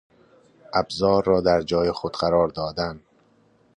ابزار 0.73 1.23
را 1.25 1.41
در 1.41 1.61
جای 1.61 1.91
خود 1.91 2.15
قرار 2.15 2.47
دادن 2.47 2.99